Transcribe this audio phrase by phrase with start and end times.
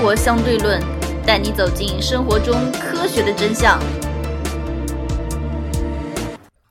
[0.00, 0.80] 活相对论》，
[1.26, 3.78] 带你走进生活中科学的真相。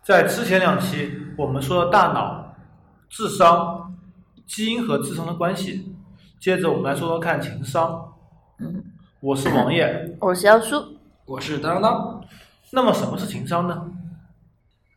[0.03, 2.55] 在之前两期，我们说了大脑、
[3.07, 3.95] 智商、
[4.47, 5.93] 基因和智商的关系。
[6.39, 8.13] 接着，我们来说说看情商。
[8.59, 8.83] 嗯，
[9.19, 10.83] 我是王爷，我是姚叔。
[11.25, 12.23] 我是当当当。
[12.71, 13.79] 那么，什么是情商呢？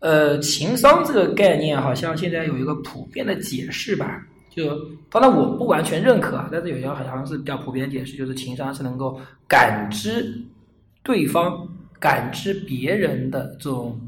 [0.00, 4.22] 呃，情商这个概念好像现在有一个普遍的解释吧，
[4.54, 10.44] 就当然我不完全认可啊，但是有一个好像是比较普遍的解释，就是情商是能够感知
[11.02, 11.66] 对方、
[11.98, 13.98] 感知别人的这种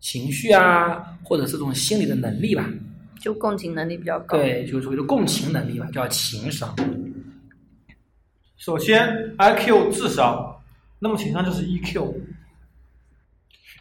[0.00, 2.68] 情绪啊，或者是这种心理的能力吧。
[3.20, 4.36] 就共情能力比较高。
[4.36, 6.74] 对，就是所谓的共情能力吧，叫情商。
[8.56, 9.06] 首先
[9.38, 10.56] ，IQ 智商，
[10.98, 12.12] 那么情商就是 EQ，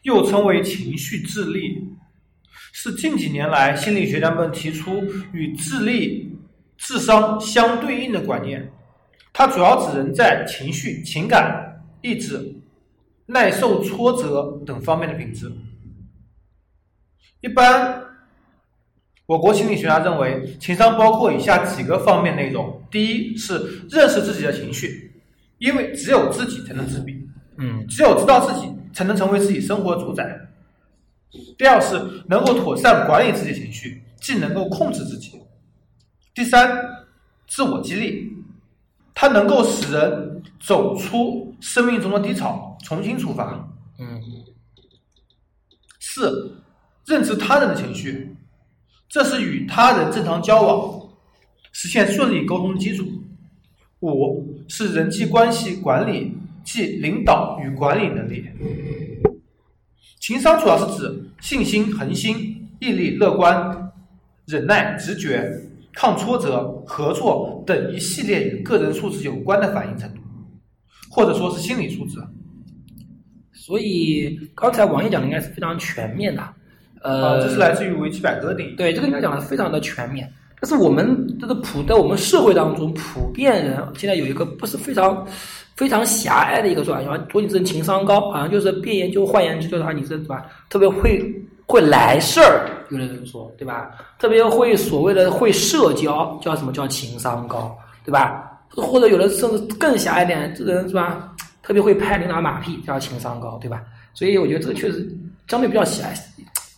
[0.04, 1.84] 又称为情绪智力，
[2.77, 6.38] 是近几年来心理学家们提出与智力、
[6.77, 8.70] 智商相对应的观念。
[9.32, 12.54] 它主要指人在情绪、情感、意志、
[13.27, 15.49] 耐受挫折等方面的品质。
[17.40, 18.04] 一般，
[19.26, 25.13] 我国心理学家认为，情商包括以下几个方面内容：第一是认识自己的情绪，
[25.60, 27.26] 因为只有自己才能自闭，
[27.57, 30.37] 嗯只有知道自己，才能成为自己生活主宰。
[31.58, 35.40] 第二是能够妥善管理自己情绪，既能够控制自己。
[36.34, 36.78] 第三，
[37.48, 38.32] 自我激励，
[39.14, 43.70] 它能够使人走出生命中的低潮，重新出发。
[43.98, 44.22] 嗯
[46.00, 46.62] 四，
[47.06, 48.36] 认知他人的情绪，
[49.10, 51.10] 这是与他人正常交往、
[51.72, 53.06] 实现顺利沟通的基础。
[54.02, 58.46] 五是人际关系管理，即领导与管理能力。
[60.26, 63.91] 情商主要是指信心、恒心、毅力、乐观、
[64.47, 65.56] 忍耐、直觉、
[65.94, 70.22] 抗挫折、合作等一系列与个人素质有关的反应程度，
[71.11, 72.17] 或者说是心理素质。
[73.53, 76.41] 所以刚才王爷讲的应该是非常全面的。
[77.03, 78.75] 呃，啊，这是来自于维基百科的定义。
[78.75, 80.27] 对，这个应该讲的非常的全面。
[80.59, 85.23] 但是我们这个普在我们社会当中，普遍人现在有一个不是非常
[85.75, 90.46] 非常狭隘的一个说法，说说你这情商高，好像就是变言就换言之，就是说你是对吧？
[90.69, 91.22] 特别会
[91.68, 93.91] 会来事儿，有的人说对吧？
[94.18, 98.52] 特别会所谓的会社交，叫什么叫情商高，对吧？
[98.69, 101.31] 或者有的甚至更狭隘一点，这个人是吧？
[101.62, 103.81] 特别会拍领导马屁，叫情商高，对吧？
[104.13, 105.06] 所以我觉得这个确实
[105.47, 106.13] 相对比较狭隘。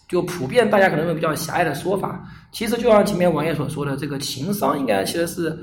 [0.08, 5.60] 就普遍大家可能有比较狭隘的说法，其实就像前面王爷所说的，这个情商应该其实是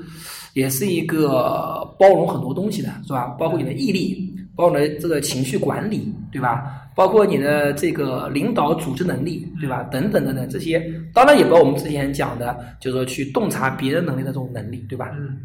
[0.55, 3.27] 也是一个包容很多东西的，是吧？
[3.37, 6.81] 包括你的毅力，包括你的这个情绪管理，对吧？
[6.95, 9.83] 包括你的这个领导组织能力，对吧？
[9.91, 10.79] 等等等等这些，
[11.13, 15.11] 当然也包括我们之前讲的，就是说去洞察别人能力的这种能力，对吧？
[15.19, 15.41] 嗯，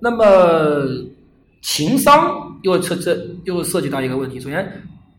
[0.00, 0.86] 那么
[1.62, 2.32] 情商
[2.62, 4.72] 又涉这又涉及到一个问题，首先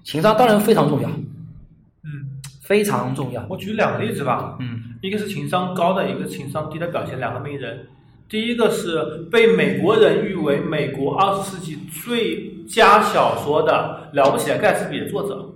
[0.05, 3.45] 情商当然非常重要，嗯，非常重要。
[3.49, 4.55] 我举两个例子吧。
[4.61, 7.87] 嗯一个是情商高的，一个情商低的表现，两个名人。
[8.27, 15.53] 第一个是被美国人誉为美国二十世纪最佳小说的《了不起的盖茨比》的作者，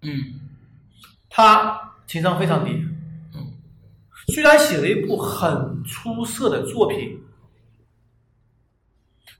[0.00, 0.40] 嗯
[1.30, 2.72] 他情商非常低。
[3.34, 3.52] 嗯，
[4.34, 7.22] 虽然写了一部很出色的作品，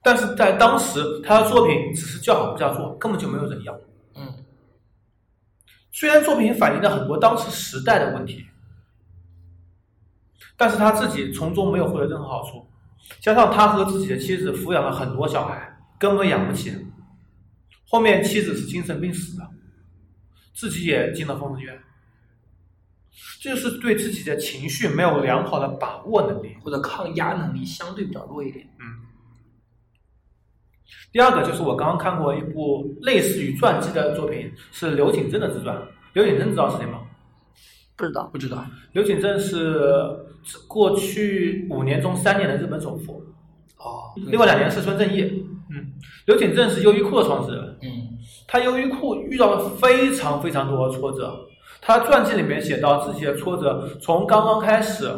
[0.04, 3.76] 但是在当时他的作品只是叫好不叫座，根本就没有人要。
[4.14, 4.32] 嗯
[5.90, 8.46] 虽然作品反映了很多当时时代的问题，
[10.62, 12.64] 但是他自己从中没有获得任何好处，
[13.18, 16.72] 加上他和自己的妻子抚养了很多小孩，根本养不起。
[17.88, 19.44] 后面妻子是精神病死的，
[20.54, 21.76] 自己也进了疯人院，
[23.40, 26.54] 这就是对自己的情绪没有良好的把握能力。
[26.62, 28.64] 或者抗压能力相对比较弱一点。
[28.78, 29.02] 嗯
[31.10, 35.76] 第二个就是我刚刚看过一部类似于传记的作品，是刘景正的自传。
[36.12, 37.00] 刘景正知道是谁吗？
[37.96, 38.28] 不知道。
[38.28, 38.64] 不知道。
[38.92, 40.08] 刘景正是
[40.68, 43.22] 过去五年中三年的日本首富，
[43.78, 45.46] 哦，另外两年是孙正义。
[45.70, 45.92] 嗯，
[46.26, 51.46] 刘景正是优衣库的创始人，嗯他优衣库遇到了非常非常多的挫折。
[51.80, 55.08] 他传记里面写到自己的挫折，从刚刚开始，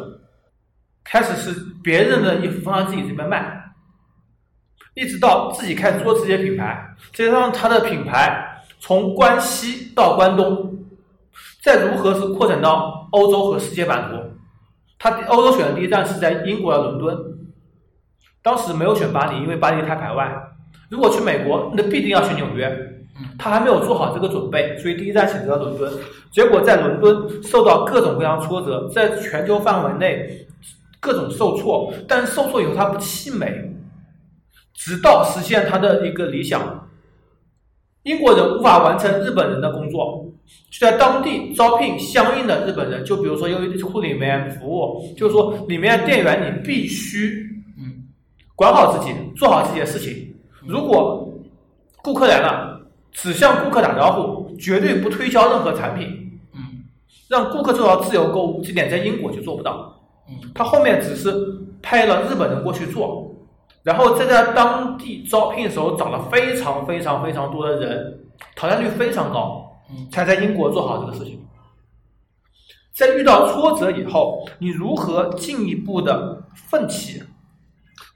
[1.03, 3.61] 开始是别人的衣服放在自己这边卖，
[4.93, 10.85] 一直到自己开始做自己的品牌，再加上他的品牌从关西到关东，
[11.61, 14.34] 再如何是扩展到欧洲和世界版图。
[14.97, 17.17] 他欧洲选的第一站是在英国的伦敦，
[18.41, 20.33] 当时没有选巴黎，因为巴黎太排外。
[20.89, 22.67] 如果去美国，那必定要去纽约。
[22.67, 22.91] 嗯
[23.39, 25.93] 他还没有做好这个准备，所以第一站选择了伦敦。
[26.31, 30.45] 结果在伦敦受到各种各样挫折，在全球范围内
[30.99, 33.73] 各种受挫，但是受挫以后他不气馁，
[34.73, 36.74] 直到实现他的一个理想。
[38.05, 40.23] 英国人无法完成日本人的工作，
[40.69, 43.03] 就在当地招聘相应的日本人。
[43.03, 47.49] 就比如说，优衣库里面服务，就是说里面店员你必须
[47.79, 48.05] 嗯
[48.55, 50.35] 管好自己，做好自己的事情。
[50.67, 51.27] 如果
[52.03, 52.79] 顾客来了，
[53.11, 56.07] 只向顾客打招呼，绝对不推销任何产品，
[56.53, 56.61] 嗯
[57.27, 59.99] 让顾客做到自由购物，这点在英国就做不到。
[60.29, 61.33] 嗯他后面只是
[61.81, 63.34] 派了日本人过去做，
[63.85, 68.19] 然后再在当地招聘的时候找了非常非常非常多的人，
[68.55, 71.39] 淘汰率非常高，嗯才在英国做好这个事情。
[72.91, 77.21] 在遇到挫折以后，你如何进一步的奋起，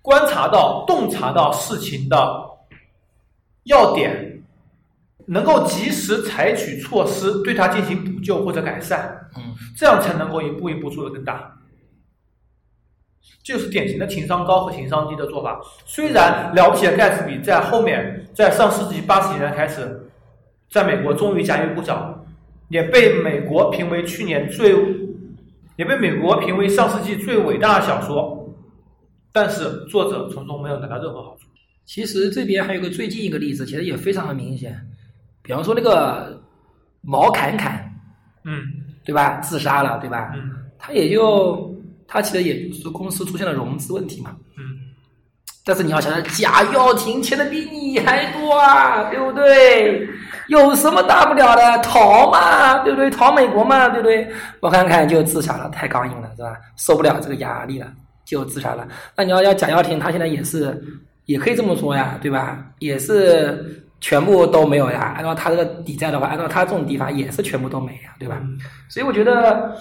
[0.02, 2.18] 观察到、洞察到事情的
[3.66, 4.42] 要点，
[5.28, 11.59] 能够及时采取措施对它进行补救或者改善，嗯这样才能够一步一步做得更大。
[13.44, 15.60] 这就是典型的情商高和情商低的做法。
[15.86, 20.10] 虽然了不起的盖茨比在后面，在上世纪八十年代开始，
[20.70, 22.24] 在美国终于家喻户晓，
[22.70, 24.76] 也被美国评为去年最，
[25.78, 28.54] 也被美国评为上世纪最伟大的小说，
[29.32, 31.48] 但是作者从中没有得到任何好处。
[31.86, 34.80] 其实这边还有个最近一个例子，其实也非常的明显，
[35.42, 36.40] 比方说那个
[37.02, 37.92] 毛侃侃，
[38.44, 38.62] 嗯
[39.04, 39.40] 对吧？
[39.40, 40.32] 自杀了，对吧？
[40.36, 41.69] 嗯他也就
[42.10, 44.36] 他其实也就是公司出现了融资问题嘛。
[44.58, 44.64] 嗯
[45.66, 50.10] 但是你要想想，贾跃亭欠的比你还多啊，对不对？
[50.48, 51.78] 有什么大不了的？
[51.84, 53.08] 逃嘛，对不对？
[53.12, 54.28] 逃美国嘛，对不对？
[54.62, 56.56] 我看看就自杀了，太刚硬了，是吧？
[56.76, 57.88] 受不了这个压力了，
[58.26, 58.88] 就自杀了。
[59.16, 60.82] 那你要要贾跃亭，他现在也是，
[61.26, 62.66] 也可以这么说呀，对吧？
[62.80, 65.14] 也是全部都没有呀。
[65.18, 68.42] 按照他这个抵债的话，按照他这种抵法，也是全部都没呀，对吧？
[68.88, 69.78] 所以我觉得，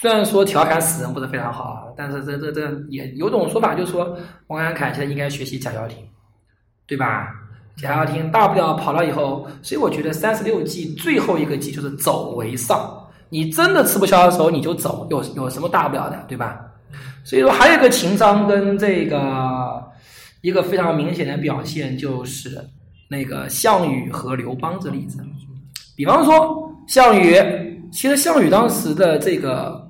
[0.00, 4.16] 虽然说调侃死人不是非常好，但是这这这也有种说法，就是说
[4.46, 5.98] 王安凯现在应该学习贾跃亭，
[6.86, 7.28] 对吧？
[7.76, 12.94] 贾跃亭大不了跑了以后，所以我觉得三十六计最后一个计就是走为上。
[13.28, 16.60] 你真的吃不消的时候你就走，有有什么大不了的，对吧？
[17.24, 19.82] 所以说还有一个情商跟这个
[20.42, 22.58] 一个非常明显的表现就是
[23.08, 25.18] 那个项羽和刘邦这例子。
[25.96, 27.36] 比方说项羽，
[27.92, 29.87] 其实项羽当时的这个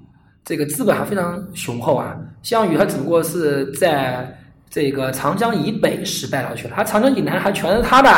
[0.48, 2.16] 这个资本还非常雄厚啊。
[2.42, 4.34] 项羽他只不过是在
[4.70, 8.08] 这个长江以北失败了去了，他长江以南还全是他的，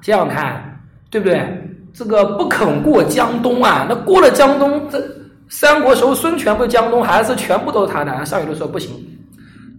[0.00, 0.80] 想想看，
[1.10, 1.44] 对不对？
[1.92, 5.02] 这个不肯过江东啊，那过了江东，这
[5.48, 8.24] 三国时候孙权不是江东还是全部都是他的？
[8.24, 8.92] 项羽就说不行，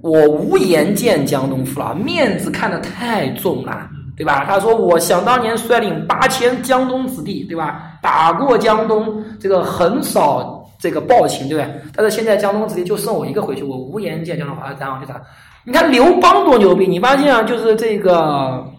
[0.01, 4.43] 我无颜见江东父老，面子看得太重了，对吧？
[4.45, 7.93] 他说我想当年率领八千江东子弟，对吧？
[8.01, 10.52] 打过江东，这个横扫
[10.83, 11.81] 这个暴秦，对不对？
[11.95, 15.21] 但是现在江东子弟就剩我一个回去，我无颜见江东父老，然后就啥？
[15.63, 16.85] 你看刘邦多牛逼！
[16.85, 18.69] 你发现啊，就是这个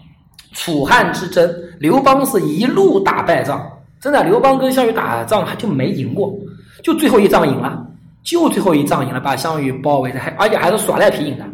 [0.53, 3.59] 楚汉之争，刘邦是一路打败仗，
[3.99, 6.31] 真的，刘邦跟项羽打仗还就没赢过，
[6.83, 7.83] 就最后一仗赢了。
[8.21, 11.45] 就最后一仗赢了，把项羽包围着，还而且还是耍赖皮赢的，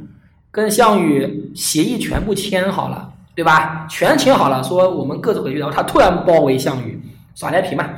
[0.52, 3.88] 跟项羽协议全部签好了，对吧？
[3.90, 7.02] 全签好了，说我们各自回去，然后他突然包围项羽，
[7.36, 7.90] 耍赖皮嘛，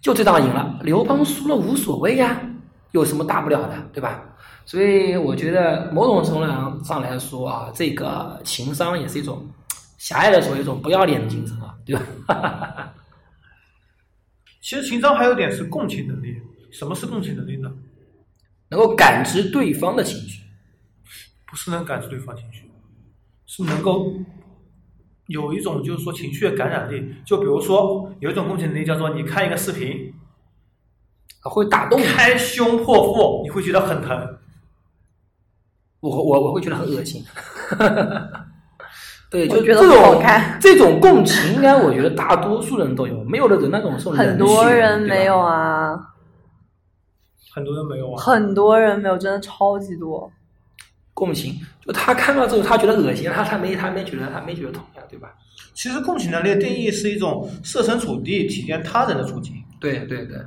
[0.00, 0.80] 就这仗赢了。
[0.82, 2.40] 刘邦输了无所谓呀，
[2.92, 4.22] 有什么大不了的，对吧？
[4.64, 9.46] 所以我觉得某种程度上来说啊，这个情商也是一种
[9.98, 12.92] 狭隘的说一种不要脸的精神啊，对吧？
[14.62, 16.40] 其实情商还有点是共情能力。
[16.70, 17.68] 什么是共情能力呢？
[18.68, 20.44] 能够感知对方的情绪，
[21.48, 22.70] 不是能感知对方情绪，
[23.44, 24.12] 是能够
[25.30, 27.14] 有一种就是说情绪的感染力。
[27.24, 30.12] 就比如说有一种共情能力叫做你看一个视频，
[31.42, 34.36] 会打动你，开胸破腹，你会觉得很疼。
[36.00, 37.24] 我我我会觉得很恶心。
[39.30, 45.92] 对，就觉得这不好种看这种共情，应该我觉得大多数人都有，没有的人那种是很多人没有啊。
[45.92, 46.00] 啊，
[47.54, 48.20] 很多人没有啊。
[48.20, 50.32] 很多人没有，真的超级多。
[51.20, 55.28] 共情，就他看到之后，他觉得恶心，他他没他没觉得他没觉得痛呀，对吧？
[55.74, 60.38] 其实共情能力的定义是一种设身处地体验他人的处境，对对对，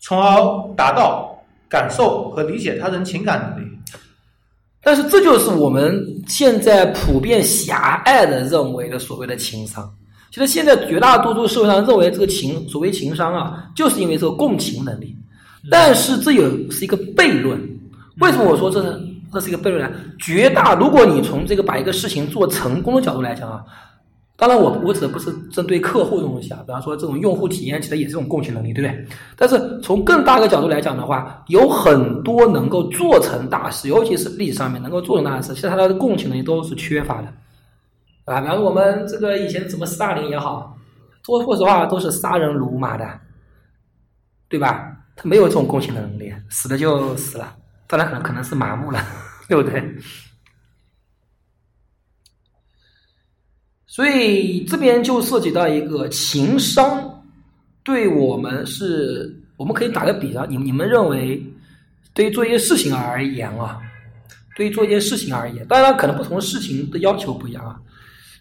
[0.00, 1.34] 从而达到
[1.68, 3.70] 感受和理解他人情感能力。
[4.82, 9.90] 但是这就是我们现在普遍狭隘的认为的所谓的情商。
[10.30, 15.16] 其实现在绝大多数社会上认为这个情所谓情商啊，就是因为这个共情能力。
[15.70, 17.58] 但是这有是一个悖论。
[18.18, 19.00] 为什么我说这是
[19.34, 19.90] 这是一个悖论呢？
[20.18, 23.64] 绝大如果你从这个把一个事情做成功的角度来讲啊，
[24.36, 29.06] 当然我，我指的不是针对客户这种东西啊，比方说这种用户体验，其实也是一种共情能力，对不对？
[29.36, 37.28] 但是从更大的角度来讲的话，有很多能够做成大事，尤其是历史上面能够做成大事，其实他的共情能力都是缺乏的，
[38.24, 40.76] 啊，比方说我们这个以前什么斯大林也好，
[41.24, 43.08] 说说实话都是杀人如麻的，
[44.48, 44.90] 对吧？
[45.16, 47.54] 他没有这种共情能力，死了就死了，
[47.86, 48.98] 当然可能可能是麻木了，
[49.48, 49.96] 对不对？
[53.86, 57.22] 所以这边就涉及到一个情商，
[57.84, 61.40] 对我们是，我们可以打个比方，你你们认为，
[62.12, 63.80] 对于做一件事情而言啊，
[64.56, 67.78] 对于做一件事情而言，当然可能不同的事情的要求不一样啊。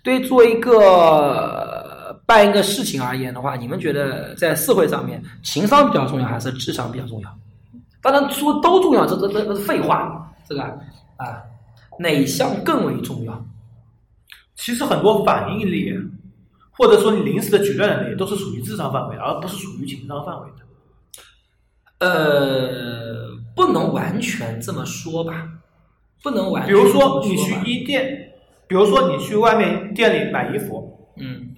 [0.02, 7.40] 对于做一个办一个事情而言的话，你们觉得在社会上面，情商比较重要还是智商比较重要？
[8.02, 11.44] 当然说都重要，这这这是废话，这个啊，
[12.00, 13.46] 哪项更为重要？
[14.56, 15.94] 其实很多反应力，
[16.72, 22.06] 或者说你临时的决断能力，都是属于智商范围，而不是属于情商范围的。
[22.06, 25.50] 呃，不能完全这么说吧，
[26.22, 26.66] 不能完。
[26.66, 28.34] 比如说你去衣店，
[28.68, 31.56] 比如说你去外面店里买衣服，嗯，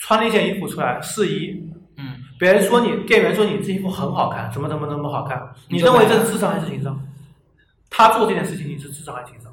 [0.00, 6.98] 穿了一件衣服出来试衣，嗯，别人说你，店员说你这衣服很好看，怎么怎么怎么好看，你认为这是智商还是情商？
[7.94, 9.52] 他做这件事情，你是智商还是情商？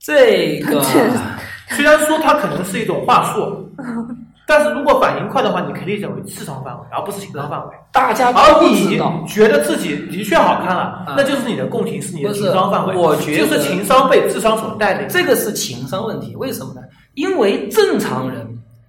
[0.00, 0.82] 这个
[1.76, 3.70] 虽然说它可能是一种话术，
[4.46, 7.74] 但是如果反应快的话，你可以理解为智商范围，而不是情商范围。
[7.92, 12.96] 大家而你，觉得自己的确好看了，那就是你的共情，是你的情商范围。
[12.96, 15.06] 我觉得就是情商被智商所带领。
[15.10, 16.80] 这个是情商问题，为什么呢？
[17.12, 18.46] 因为正常人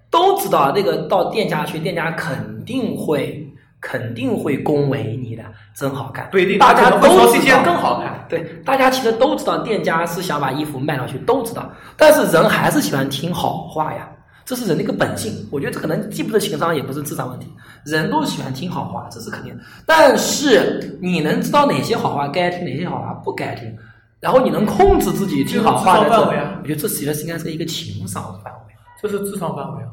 [0.09, 3.45] 都知道，那个到店家去，店家肯定会。
[3.81, 5.43] 肯定会恭维你的，
[5.73, 6.27] 真好看。
[6.31, 8.25] 不一定，大家都说这件更好看。
[8.27, 11.71] 对，大家其实都知道，店家是想把衣服卖上去，都知道。
[11.95, 14.09] 但是人还是喜欢听好话呀，
[14.43, 15.47] 这是人的一个本性。
[15.49, 17.47] 我觉得这可能既不是情商，也不是智商问题。
[17.85, 19.57] 人都喜欢听好话，这是肯定。
[19.85, 23.73] 但是你能知道哪些好话该听，哪些好话不该听，
[24.19, 26.59] 然后你能控制自己听好话的范围啊？
[26.61, 29.89] 我觉得这其实是应该是一个情商范围，这是智商范围啊。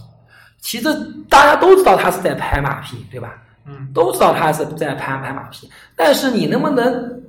[0.58, 0.92] 其实
[1.28, 3.34] 大家都知道他是在拍马屁，对吧？
[3.68, 7.22] 嗯，都知道他是在拍拍马屁，但是你能不能，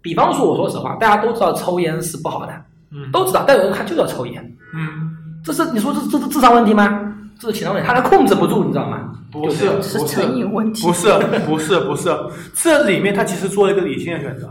[0.00, 2.52] 比方说，我说实话，大家都知道抽烟是不好的，
[2.92, 7.12] 嗯，都知道，但有人他就要抽烟，嗯，这是你说这这是智商问题吗？
[7.40, 9.12] 这是情商问题，他还控制不住，你知道吗？
[9.32, 11.08] 不是，是成瘾问题，不是，
[11.46, 12.16] 不是，不是，
[12.54, 14.48] 这里面他其实做了一个理性的选择，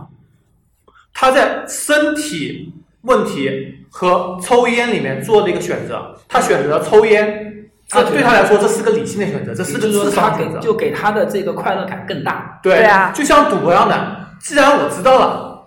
[1.13, 3.49] 他在身体问题
[3.89, 7.45] 和抽烟里面做了一个选择，他选择抽烟。
[7.89, 12.59] 这对他来说，这是个理性的选择，这是个智商选择，就给他的这个快乐感更大。
[12.61, 15.65] 对啊，就像赌博一样的，既然我知道了，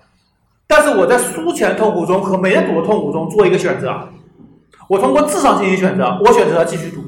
[0.69, 4.09] 但是我在输钱痛苦中和没赌的痛苦中做一个选择，
[4.88, 7.02] 我通过智商进行选择，我选择了继续赌。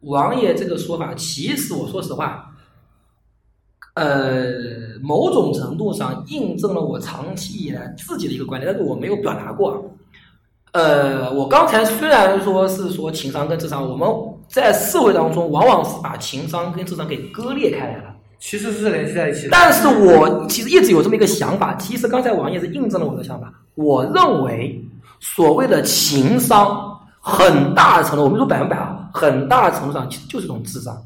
[0.00, 2.50] 王爷这个说法，其实我说实话，
[3.94, 9.88] 呃，某种程度上印证了我长期以来自己的一个观点，但是我没有表达过。
[10.72, 14.08] 呃，我刚才虽然说是说情商跟智商，我们
[14.48, 18.04] 在社会当中往往是把情商跟智商给割裂开来了，
[18.38, 19.48] 其实是联系在一起的。
[19.52, 23.52] 但是我其实一直有这么一个想法，其实刚才王爷是印证了我的想法。
[23.74, 24.82] 我认为
[25.20, 30.96] 所谓的情商，很大程度，我们说百分百啊，很大程度上其实就是一种智商。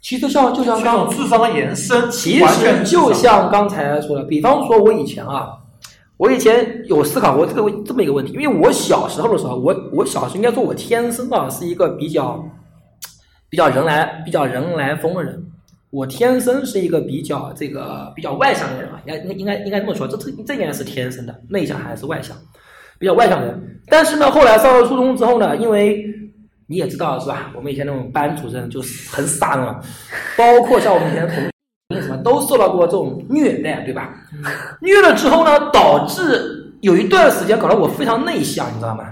[0.00, 5.50] 其实像就像刚智商的延伸，其实就像刚才说的，比方说我以前啊。
[6.18, 12.42] 我以前有思考过这个这么一个问题，因为我小时候的时候，我我小时候应该说，我天生啊是一个比较
[13.50, 15.44] 比较人来比较人来疯的人，
[15.90, 22.34] 我天生是一个比较这个比较外向的人啊，应该应该应该这么说，这这这应该是天生的，内向还是外向？
[22.98, 23.80] 比较外向的人。
[23.88, 26.02] 但是呢，后来上了初中之后呢，因为
[26.66, 27.52] 你也知道是吧？
[27.54, 29.80] 我们以前那种班主任就是很傻嘛，
[30.34, 31.44] 包括像我们以前同。
[31.94, 34.12] 什么都受到过这种虐待，对吧？
[34.80, 39.04] 虐了之后呢，导致有一段时间搞得我非常内向，你知道吗？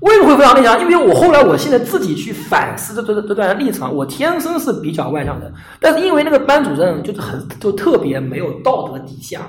[0.00, 0.80] 为什么会非常内向？
[0.80, 9.40] 因为我后来我现在自己去反思这这这段立场，我天生是比较外向的，但是因为那个班主任就是很就特别没有道德底线，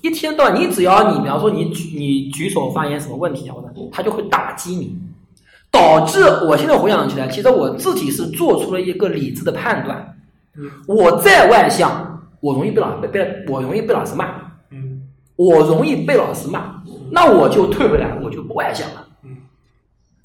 [0.00, 3.56] 一天到晚你只要你比方说你举你举手发言什么问题啊，
[3.90, 4.96] 他就会打击你，
[5.72, 10.14] 导致我现在回想起来，其实我自己是做出了一个理智的判断。
[10.86, 14.26] 我再外向，我容易被老被被我容易被老师骂。
[14.70, 15.02] 嗯，
[15.36, 19.06] 我容易被老师骂，那我就退回来，我就不外向了。
[19.22, 19.36] 嗯，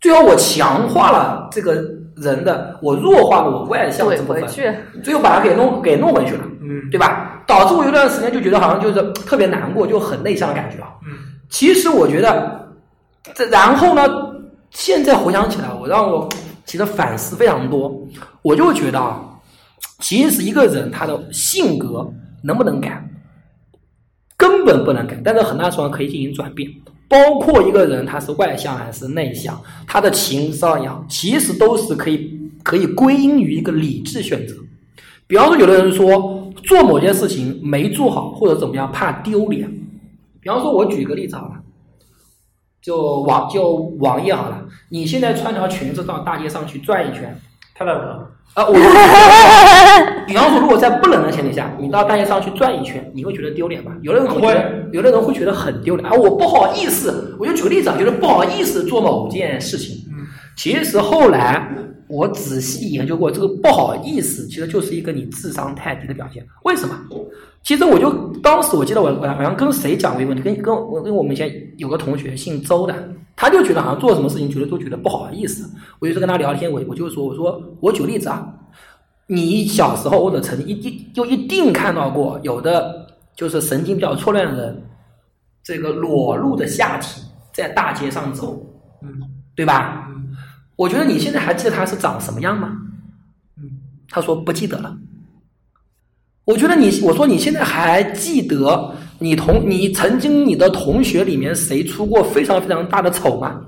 [0.02, 1.74] 最后我强化了这个
[2.16, 4.48] 人的，我弱化了我外向这部分，
[5.04, 6.44] 最后把它给弄给弄回去了。
[6.62, 7.44] 嗯，对吧？
[7.46, 10.90] 导致我有段时间就觉得好像就是特别难过，就很内向的感觉啊。
[11.06, 11.12] 嗯，
[11.50, 12.68] 其实我觉得，
[13.34, 14.04] 这然后呢，
[14.70, 16.30] 现在回想起来，我让我
[16.66, 18.02] 其实反思非常多。
[18.42, 19.22] 我就觉得啊，
[20.04, 23.10] 其实一个人他的性格能不能改，
[24.36, 26.70] 根本不能改，但是很大程度上可以进行转变。
[27.08, 29.58] 包括一个人他是外向还是内向，
[29.88, 34.56] 他的情商呀，其实都是可以可以归因于一个理智选择。
[35.26, 39.72] 比方说，有的人说做某件事情没做好或者怎么样，怕丢脸。
[40.42, 41.62] 比方说，我举个例子好了，
[42.82, 47.40] 就网就网页好了，你现在穿条裙子到大街上去转一圈，
[47.86, 48.74] 太冷了，啊，我
[50.26, 53.92] 比方说，如果在不冷的前提下，你到大街上去转一圈，你会觉得丢脸吧？
[54.02, 56.14] 有的人会觉得，有的人会觉得很丢脸啊！
[56.16, 59.98] 我不好意思，我就举个例子啊，就是不好意思做某件事情。
[60.12, 60.26] 嗯，
[60.56, 61.68] 其实后来
[62.08, 66.46] 我仔细研究过，这个不好意思，其实就是一个你智商太低的表现。
[66.64, 66.96] 为什么？
[67.64, 68.12] 其实我就
[68.44, 72.94] 当时我记得我我好像跟谁讲过一个问题，跟跟我跟我们以前有个同学姓周的，
[73.36, 75.70] 他就觉得好像做什么事情觉得都觉得不好意思。
[76.00, 78.54] 我就是跟他聊天，我我就说我说我举个例子啊。
[79.26, 84.84] 你小时候或者曾经一定就一定看到过有的就是神经比较错乱的人，
[85.64, 87.22] 这个裸露的下体
[87.54, 88.62] 在大街上走，
[89.02, 89.10] 嗯，
[89.56, 90.08] 对吧？
[90.10, 90.36] 嗯
[90.76, 92.76] 我觉得你现在还记得他是长什么样吗？
[93.58, 94.98] 嗯，他说不记得了。
[96.46, 103.62] 我觉得你，我说你现在还记得你同你曾经你的同学里面谁出过非常非常大的丑吗？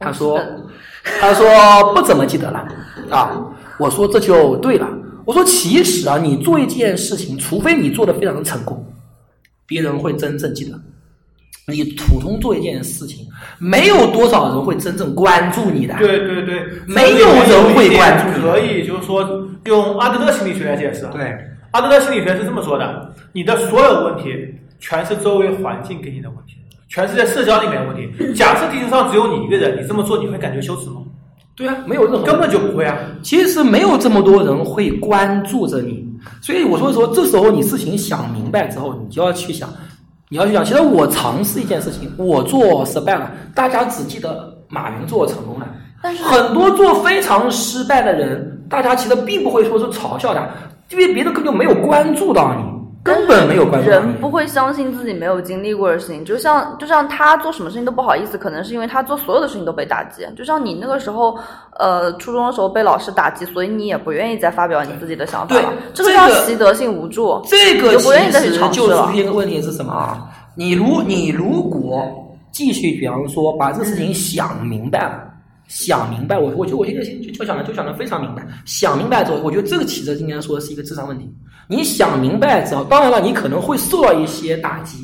[0.00, 0.36] 他说，
[1.20, 1.46] 他说
[1.94, 2.66] 不怎么记得了
[3.08, 3.30] 啊。
[3.78, 4.88] 我说这就对了。
[5.24, 8.84] 我说其实啊，你做一件事情，除非你做的非常成功，
[9.64, 10.76] 别人会真正记得。
[11.68, 13.24] 你普通做一件事情，
[13.60, 15.94] 没有多少人会真正关注你的。
[15.98, 21.06] 对对对，没有人会关注你可以就是说用阿德勒心理学来解释。
[21.12, 21.38] 对，
[21.70, 24.32] 阿德勒心理学是这么说的：你的所有问题
[24.78, 26.56] 全是周围环境给你的问题，
[26.88, 28.10] 全是在社交里面的问题。
[28.34, 31.02] 假设地球上只有你一个人，你这么做你会感觉羞耻吗？
[31.54, 32.94] 对啊，没有任何根本就不会啊。
[33.22, 36.06] 其实没有这么多人会关注着你，
[36.42, 39.66] 所以我说说，这时候你事情想明白之后，你就要去想，
[40.28, 40.62] 你要去想。
[40.62, 45.66] 其实我尝试一件事情，我做失败了，大家只记得马云做成功了，
[46.02, 50.46] 但是很多做非常失败的人，大家其实并不会说是嘲笑他，
[50.90, 52.62] 因为别人根本就没有关注到你，
[53.06, 54.20] 根本没有关系人。
[54.20, 60.26] 不会相信自己没有经历过的事情，就像就像他做什么事情都不好意思，可能是因为他做所有的事情都被打击。
[60.36, 61.38] 就像你那个时候，
[61.78, 65.72] 呃，初中的时候被老师打击，所以你也不愿意再发表你自己的想法了。
[65.94, 67.40] 这个叫习得性无助。
[67.46, 70.28] 这个就不愿意再去尝试了就出现一个问题是什么啊？
[70.54, 72.02] 你如你如果
[72.50, 75.22] 继续，比方说把这个事情想明白了，
[75.68, 81.30] 想明白，我我觉得我现在就就想的就想的非常明白，想明白之后，我觉得这个其实应该说是一个智商问题。
[81.68, 84.98] 你想明白之后，当然了，你可能会受到一些打击。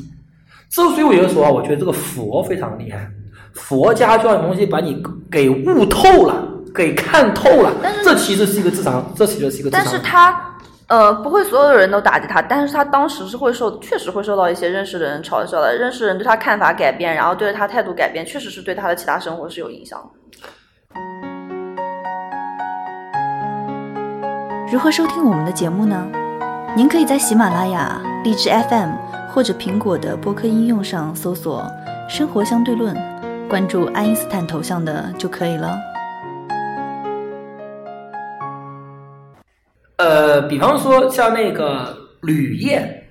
[0.69, 3.07] 之所以我有的时候啊，我觉得这个佛非常厉害，
[3.53, 9.85] 佛家教的东西把你给悟透了，给看透了，但是这其实是一个智商，这其实是一个智商但。
[9.85, 10.49] 是他。
[10.87, 20.09] 呃，不会所有的人都打击他，但是他当时是会受，确实会受到一些认识的人嘲笑的，认识人对他看法改变，然后对他态度改变，确实是对他的其他生活是有影响的。
[24.71, 26.05] 如何收听我们的节目呢？
[26.75, 28.89] 您可以在喜马拉雅、荔枝 FM
[29.29, 31.63] 或者苹果的播客应用上搜索
[32.09, 32.97] “生活相对论”，
[33.47, 35.77] 关注爱因斯坦头像的就可以了。
[39.97, 43.03] 呃，比方说像那个吕燕，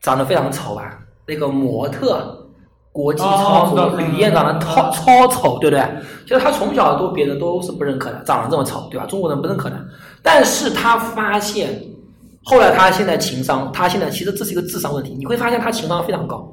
[0.00, 0.96] 长得非常丑啊，
[1.26, 2.46] 那个模特，
[2.92, 5.84] 国际超模吕燕长得超嗯超丑，对不对？
[6.22, 9.04] 其实她从小都别人都是不认可的，长得这么丑，对吧？
[9.06, 9.76] 中国人不认可的。
[10.22, 11.82] 但是她发现，
[12.50, 16.52] 后来他现在情商，他现在其实这是一个智商问题，你会发现他情商非常高。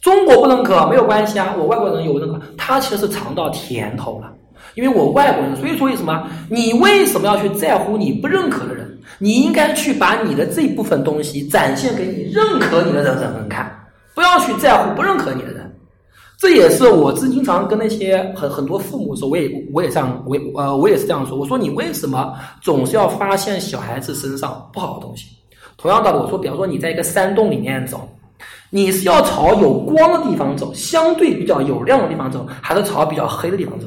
[0.00, 4.32] 中国不认可没有关系啊，我外国人有认可，他其实是尝到甜头了。
[4.74, 8.90] 因为我外国人，所以说为什么你为什么要去在乎你不认可的人？
[9.18, 13.70] 你应该去把你的这一部分东西展现给你认可你的人人人看，
[14.14, 15.53] 不要去在乎不认可你的人。
[16.38, 21.38] 这也是我是经常跟那些很很多父母说，我也我也这样，我也呃我也是这样说。
[21.38, 25.26] 我说你为什么总是要发现小孩子身上不好的东西？
[25.76, 28.08] 同样道理，我说，比方说你在一个山洞里面走，
[28.70, 33.86] 你是要朝有光的地方走，相对比较有亮的地方走，还是朝比较黑的地方走？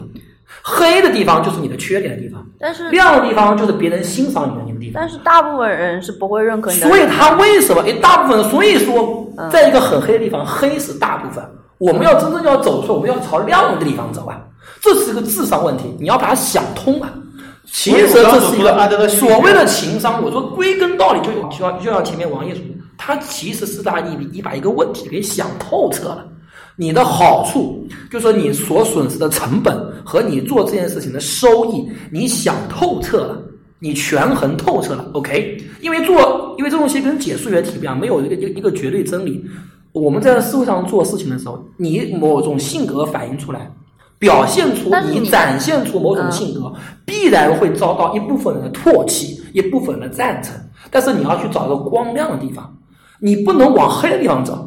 [0.64, 4.94] 黑的地方就是你的缺点的地方，但是亮的地方就是别人欣赏你的那个地方。
[5.02, 6.88] 但是大部分人是不会认可你的。
[6.88, 7.82] 所以他为什么？
[7.84, 11.44] 诶，大部分人，所以说，在一个很黑的地方，黑是大部分。
[11.78, 14.42] 我们要真正要走出，我们要朝亮的地方走啊，
[14.82, 17.14] 这是一个智商问题，你要把它想通啊。
[17.70, 20.24] 其实这是一个所谓的情商。
[20.24, 22.62] 我说归根到底就有，就像就像前面王爷说，
[22.98, 26.26] 他其实是把你你把一个问题给想透彻了。
[26.78, 33.38] 你的好处就是说你所损失的成本和你做这件事情的收益，你想透彻了，
[33.80, 35.58] 你权衡透彻了，OK？
[35.82, 39.44] 因为做，因为这东西跟解数学题不一样，没有一个一个一个绝对真理。
[39.98, 43.72] 我们在社会上做事情的时候，你某种性格反映出来，
[44.20, 46.72] 表现出你展现出某种性格，
[47.06, 50.56] 必然会遭到一部分人的唾弃，一部分人的赞成。
[50.90, 52.78] 但是你要去找一个光亮的地方，
[53.20, 54.67] 你不能往黑的地方走。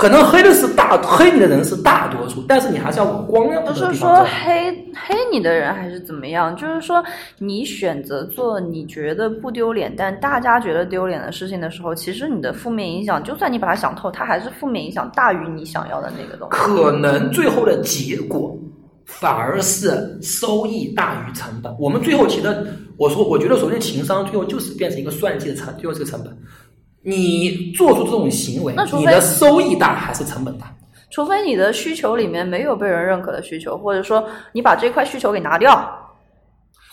[0.00, 4.24] 可能黑的是大黑你的人是大多数，但是你还是要往光亮的不是说。
[4.24, 7.04] 黑黑你的人还是怎么样，就是说
[7.36, 16.56] 你选择做你觉得不丢脸，但大家觉得丢脸的事情的时候，其实你的负面影响，就算你把它想透，它还是负面影响大于你想要的那个东西。
[16.56, 18.56] 可能最后的结果
[19.04, 21.70] 反而是收益大于成本。
[21.78, 22.48] 我们最后其实，
[22.96, 26.34] 我说，我觉得所谓的情商，最后就是变成一个算计的成，最后这个成本。
[27.02, 30.74] 你做出这种行为你的收益大还是成本大？
[31.10, 35.92] 除非你的需求里面没有被人认可的需求，或者说你把这块需求给拿掉，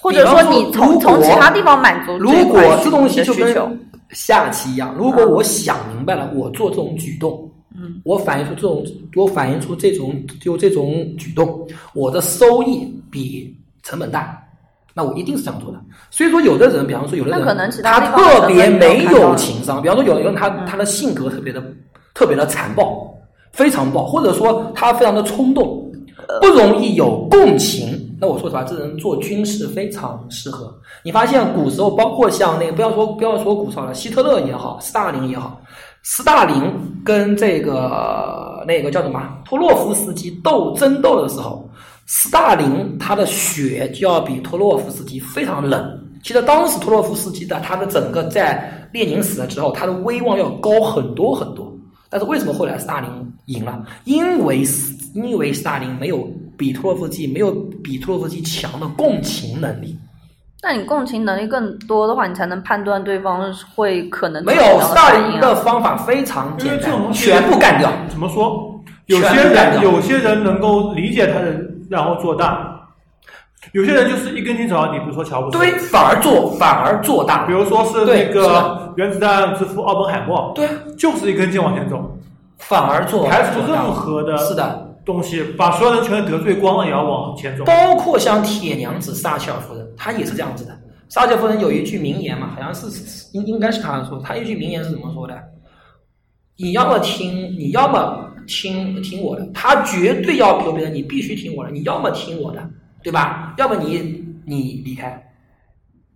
[0.01, 14.41] 或者说你从从其他地方满足如果这东西就跟，下棋一样，如果我想明白了，我做这种举动，嗯，我反映出这种，我反映出这种就这种举动，我的收益比成本大，
[14.97, 15.79] 那我一定是这样做的。
[16.09, 17.45] 所以说，有的人，比方说有的人，
[17.83, 21.63] 他特别没有情商，比方说有的人他他的性格特别的
[22.15, 23.07] 特别的残暴，
[23.51, 25.87] 非常暴，或者说他非常的冲动，
[26.41, 27.93] 不容易有共情。
[28.19, 30.73] 那我说实话，这人做军事非常适合。
[31.03, 35.61] 你发现古时候，包括像那个不要说不要说古时候了，希特勒也好，斯大林也好，
[36.01, 36.55] 斯大林
[37.05, 41.69] 跟这个那个叫什么托洛夫斯基斗争斗的时候，
[42.07, 46.03] 斯大林他的血就要比托洛夫斯基非常冷。
[46.23, 51.71] 其实当时托洛夫斯基的他的整个在列宁死了之后，他的威望要高很多很多。
[52.09, 53.09] 但是为什么后来斯大林
[53.45, 53.83] 赢了？
[54.05, 57.51] 因为斯因为斯大林没有比托洛夫斯基没有
[57.83, 59.97] 比托洛夫斯基强的共情能力。
[60.63, 65.11] 那你共情能力更多的话，你才能判断对方会可能没有斯大。
[65.15, 67.91] 林的方法非常简单，全部干掉。
[68.09, 68.73] 怎么说？
[69.05, 71.53] 有全些部干掉人有些人能够理解他的，
[71.89, 72.47] 然后做大；
[73.73, 77.53] 有些人就是一根筋走到底，比如说乔布斯，对，反而做反而做大比。
[77.53, 82.17] 如说是那个原子弹之父奥本海默，对，就是一根筋往前走，
[82.57, 87.63] 反而做排除任何的是的，东西，把所有人全得罪光了，也要往前走。
[87.65, 90.77] 包括像铁娘子撒切尔夫人，她也是这样子的。
[91.09, 92.87] 撒切尔夫人有一句名言嘛，好像是
[93.31, 95.33] 应应该是她说，她一句名言是怎么说的？
[96.57, 102.69] 你要么听，你要么听听我的，他绝对要求别人，你必须听我的，你要么听我的，
[103.03, 103.53] 对吧？
[103.57, 105.21] 要么你你离开，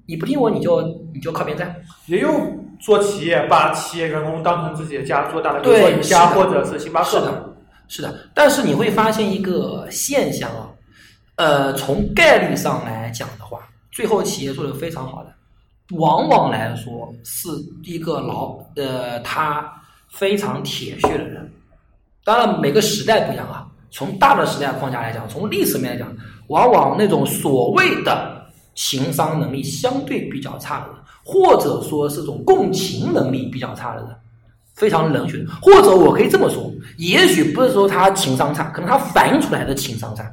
[0.07, 0.81] 你不听我，你就
[1.13, 1.75] 你就靠边站。
[2.07, 2.31] 也有
[2.79, 7.09] 做企业把企业员工当成自己的家做大的，比如对说宜家或者是星巴克。
[7.09, 7.53] 是的，
[7.87, 8.29] 是的。
[8.33, 10.69] 但是你会发现一个现象啊，
[11.35, 13.59] 呃，从概率上来讲的话，
[13.91, 15.33] 最后企业做的非常好的，
[15.97, 17.49] 往往来说是
[17.83, 19.71] 一个老呃他
[20.09, 21.51] 非常铁血的人。
[22.23, 23.67] 当然，每个时代不一样啊。
[23.89, 26.07] 从大的时代框架来讲，从历史面来讲，
[26.47, 28.41] 往往那种所谓的
[28.73, 34.09] 情商能力相对比较差的人，或者说是种共情能力比较差的人，
[34.75, 35.45] 非常冷血。
[35.61, 40.23] 或者我可以这么说，也许不是说他情商差，可能他反映出来的情商差，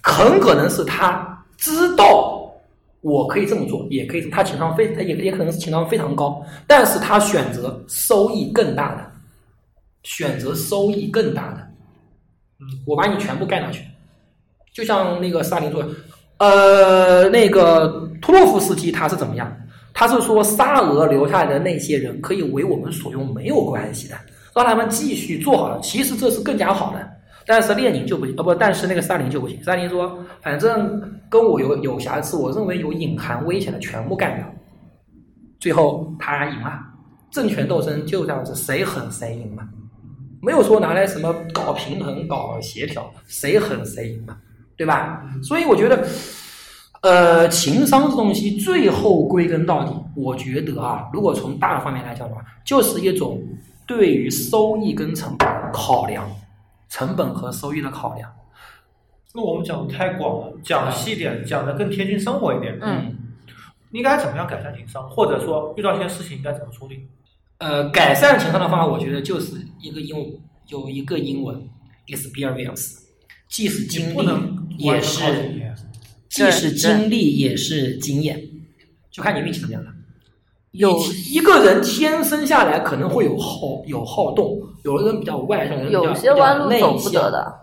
[0.00, 2.40] 很可能是他知道
[3.00, 9.12] 我可以这么做，也可以他情商非他也也可能是情商非常高，但是他选择收益更大的，
[10.08, 11.60] 选择收益更大的。
[12.60, 13.84] 嗯，我把你全部干上去，
[14.72, 15.84] 就像那个斯大林说，
[16.38, 19.54] 呃，那个托洛夫斯基他是怎么样？
[19.92, 24.16] 他是说沙俄留下来的那些人可以为我们所用，没有关系的，
[24.54, 25.78] 让他们继续做好了。
[25.82, 27.08] 其实这是更加好的，
[27.46, 29.58] 但是列宁就不行，呃不，但是那个斯大林就不行。
[29.60, 34.54] 斯大林说，反正跟我有有瑕疵，我认为有隐含危险的全部干掉。
[35.60, 36.80] 最后他赢了，
[37.30, 39.68] 政权斗争就这样子，谁狠谁赢嘛。
[40.40, 44.36] 没有说拿来什么搞平衡、搞协调，谁狠谁赢嘛，
[44.76, 45.22] 对吧？
[45.42, 46.06] 所以我觉得，
[47.02, 53.42] 呃，情商这东西最后归根到底，我觉得啊，如果从大的方面来讲的话，就是一种
[53.86, 56.28] 对于收益跟成本的考量，
[56.88, 58.30] 成本和收益的考量。
[59.34, 62.78] 那我们讲的太广了，讲细点，讲的更贴近生活一点。
[62.80, 63.16] 嗯，
[63.90, 67.06] 应该怎么样改善情商，或者说遇到一些事情应该怎么处理？
[67.58, 70.32] 呃，改善情商的方法，我觉得就是一个英文，
[70.68, 71.60] 有一个英文
[72.06, 72.98] experience，
[73.48, 75.22] 既是经历，也是
[76.28, 78.40] 既是经历也是经验，
[79.10, 79.90] 就看你运气怎么样了。
[80.70, 87.32] 有一一个人天生下来可能会有好有好动，有的人比较外向，有的人比较有些弯路走不得向。
[87.32, 87.54] 的。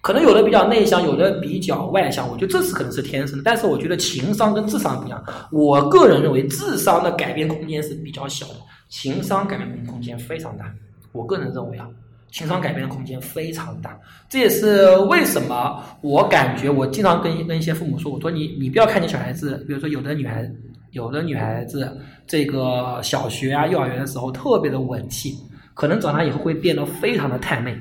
[0.00, 3.42] 可能有的比较内向，有的比较外向，我觉得这是可能是天生的。
[3.44, 8.56] 但是我觉得情商跟智商不一样，我个人认为智商的改变空间是比较小的，
[8.88, 10.72] 情商改变的空间非常大。
[11.12, 11.88] 我个人认为啊，
[12.30, 13.96] 情商改变的空间非常大，
[14.28, 20.50] 这也是为什么我感觉我经常跟跟一些父母说，我说你你不要看见小孩子，比如说有的女孩
[20.90, 25.36] 有的女孩子这个小学啊幼儿园的时候特别的稳气，
[25.74, 27.76] 可能长大以后会变得非常的太妹，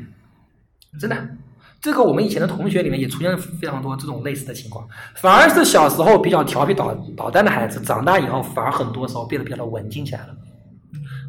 [1.00, 1.18] 真的。
[1.82, 10.36] 这个我们以前的同学里面也出现非常多这种类似的情况，反而是小时候比较调皮捣捣蛋的孩子，长大以后反而很多时候变得比较的文静起来了。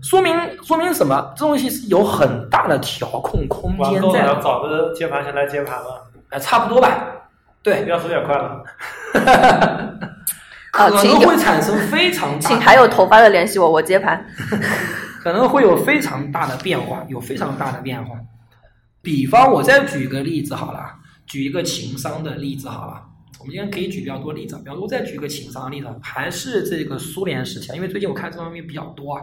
[0.05, 1.33] 说明说明什么？
[1.35, 7.07] 这东西是有很大的调控空间在的，要找个接盘侠来接盘了，哎，差不多吧？
[7.63, 8.63] 对，要说也快了。
[9.15, 9.91] 哈哈哈
[10.71, 14.27] 可能会产生非常请还有头发的联系我，我接盘。
[15.23, 18.15] 可能会有非常大的变化，有非常大的变化。
[19.01, 20.81] 比方，我再举一个例子好了，
[21.27, 23.03] 举一个情商的例子好了。
[23.39, 29.23] 我们今天可以举比较多例子，比方说我再举一个情商的例子，还是这个苏联时期啊，因为最近我看这方面比较多啊。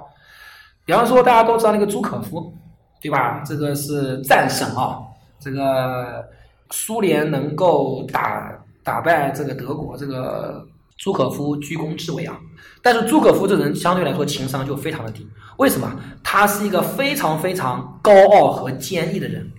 [0.86, 2.54] 比方说，大家都知道那个朱可夫，
[3.02, 3.44] 对吧？
[3.46, 5.00] 这个是战神啊，
[5.40, 6.26] 这个
[6.72, 8.52] 苏联能够打
[8.84, 10.66] 打败这个德国，这个
[10.98, 12.38] 朱可夫居功至伟啊。
[12.82, 15.96] 但是朱可夫这人相对来说情商就非常的低，为什么？
[16.24, 19.50] 他是一个非常非常高傲和坚毅的人，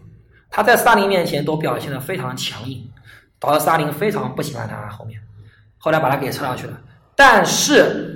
[0.50, 2.84] 他在斯大林面前都表现得非常强硬，
[3.38, 4.88] 导致斯大林非常不喜欢他。
[4.88, 5.20] 后面，
[5.78, 6.72] 后来把他给撤下去了。
[7.14, 8.11] 但是，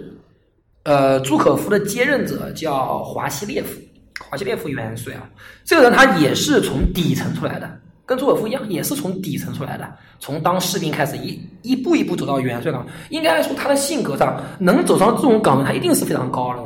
[0.87, 3.71] 呃，朱可夫的接任者叫华西列夫，
[4.21, 5.29] 华西列夫元帅啊，
[5.65, 7.69] 这个人他也是从底层出来的，
[8.07, 12.87] 跟朱可夫一样，也是从底层出来的，从当士兵开始一一步一步走到元帅岗。
[13.11, 16.63] 应该来说，他的性格上能走上这种岗位，他一定是非常高的，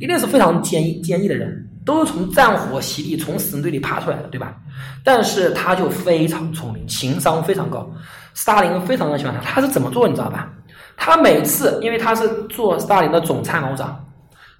[0.00, 4.56] 一定是非常坚毅坚毅的人，都是从战火洗礼、从死人堆里爬出来的，对吧？
[5.02, 7.84] 但是他就非常聪明，情商非常高，
[8.32, 9.40] 斯大林非常的喜欢他。
[9.40, 10.52] 他是怎么做，你知道吧？
[10.96, 14.04] 他每次，因为他是做斯大林的总参谋长，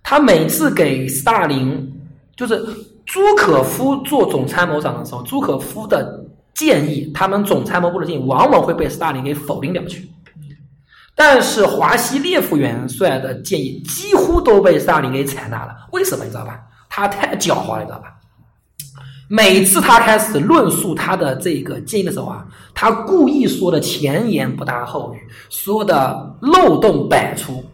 [0.03, 1.93] 他每次给斯大林，
[2.37, 2.63] 就是
[3.07, 10.11] 朱可夫做总参谋长的时候，朱可夫的建议，他们总参谋部的建议，往往会被斯大林给否定掉去。
[11.17, 16.61] 但是华西列夫元帅的建议几乎都被斯大林给采纳了，为什么你知道吧？
[16.89, 18.14] 他太狡猾了，你知道吧？
[19.29, 27.65] 每次他开始论述他的这个建议的时候啊，他故意说的前言不搭后语，说的漏洞百出，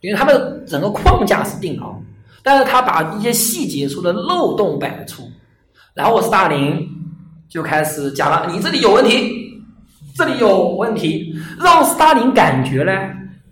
[0.00, 2.00] 因为他的整个框架是定好，
[2.42, 5.22] 但是他把一些细节说的漏洞百出，
[5.92, 6.88] 然后斯大林
[7.50, 9.62] 就开始讲了，你这里有问题，
[10.16, 12.92] 这里有问题，让斯大林感觉呢，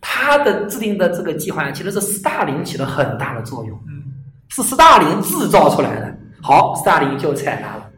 [0.01, 4.03] 他的制定的这个计划其实是斯大林起了很大的作用，嗯
[4.49, 6.19] 是斯大林制造出来的。
[6.43, 7.91] 好，斯大林就采纳了，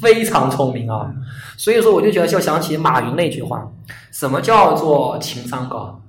[0.00, 1.10] 非常聪明啊。
[1.56, 3.70] 所以说，我就觉得就想起马云那句话：
[4.12, 6.00] 什么叫做情商高？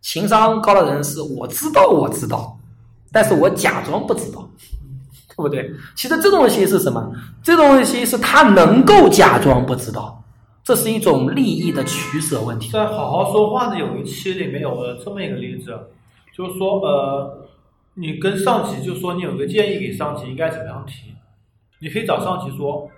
[0.00, 2.58] 情商高的人是我知道我知道，
[3.12, 4.48] 但是我假装不知道，
[5.28, 5.70] 对不对？
[5.96, 7.12] 其实这东西是什么？
[7.42, 10.22] 这东西是他能够假装不知道，
[10.62, 12.70] 这是一种利益的取舍问题。
[12.70, 15.76] 在好好说话的有一期里面有了这么一个例子，
[16.36, 17.47] 就是说呃，
[18.00, 21.12] 你跟上级就说你有个建议给上级应该怎么样提，
[21.80, 22.88] 你可以找上级说，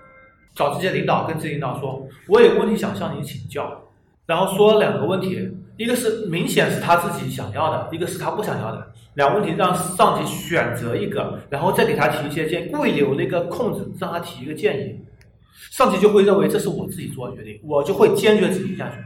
[0.55, 3.83] 找直接领导跟直接领导说，我有问题想向你请教，
[4.27, 15.01] 然后说两个问题，一个是明显是他自己想要的，一个是他不想要的，两个问题让上级选择一个，然后再给他提一些建议，故意留了一个空子让他提一个建议，
[15.71, 18.97] 上级就会认为这是我自己做的决定，我就会坚决执行下去。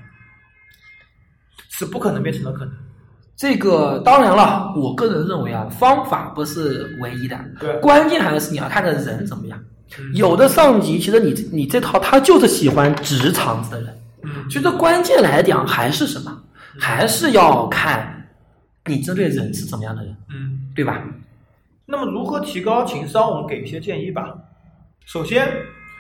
[1.71, 2.84] 是不可能变成了可能。
[3.37, 9.59] 这个当然了，我个人认为啊，方法不是唯一的，对关键还是你要看的人怎么样。
[9.99, 16.42] 嗯有的上级其实你你这套他就是喜欢直肠子的人，嗯其实关键来讲还是什么？
[16.79, 18.29] 还是要看
[18.87, 20.73] 你针对人是怎么样的人，嗯。
[20.75, 21.03] 对吧？
[21.87, 23.31] 那么如何提高情商？
[23.31, 24.35] 我们给一些建议吧。
[25.05, 25.49] 首先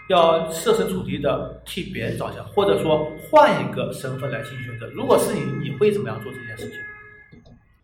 [0.08, 4.86] 要设身处地的替别人着想，或者说换一个身份来进行选择。
[4.88, 6.80] 如果是你，你会怎么样做这件事情？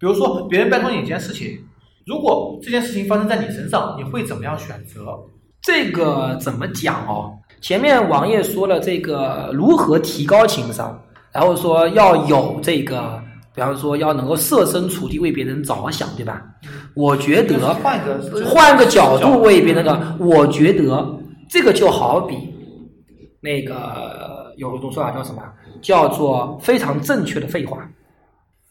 [0.00, 1.58] 比如说别人拜托你一件事情，
[2.06, 5.16] 如果这件事情发生在你身上，你会怎么样选择？
[5.62, 7.34] 这个怎么讲哦？
[7.60, 10.98] 前面王爷说了这个如何提高情商，
[11.30, 13.22] 然后说要有这个，
[13.54, 16.42] 比方说要能够设身处地为别人着想，对吧？
[16.94, 22.54] 我觉得换个是换个角度为别人的，我觉得这个就好比
[23.42, 25.42] 那个有一种说法叫什么？
[25.82, 27.86] 叫做非常正确的废话。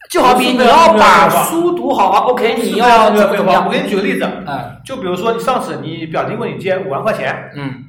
[0.09, 3.11] 就好比你要把书读好啊，OK，你要。
[3.11, 3.71] 怎么样我？
[3.71, 7.83] 给你举个例子，哎，就比如说你上次你表弟问你借五万块钱，嗯，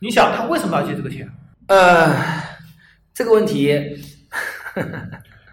[0.00, 1.26] 你想他为什么要借这个钱？
[1.68, 2.14] 呃，
[3.14, 3.80] 这个问题，